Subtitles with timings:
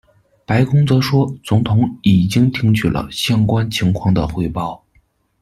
[0.47, 4.83] 白宫则说，总统已经听取了相关情况的汇报。